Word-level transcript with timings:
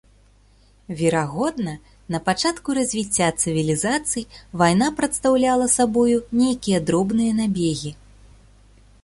Верагодна, 1.01 1.73
на 2.15 2.21
пачатку 2.29 2.75
развіцця 2.77 3.27
цывілізацый 3.43 4.25
вайна 4.63 4.87
прадстаўляла 5.03 5.69
сабою 5.77 6.17
нейкія 6.43 6.83
дробныя 6.91 7.31
набегі. 7.43 7.91